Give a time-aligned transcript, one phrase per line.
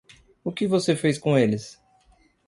[0.43, 1.79] O que você fez com eles?